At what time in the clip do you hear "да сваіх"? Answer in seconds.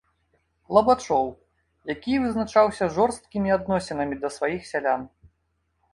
4.25-4.61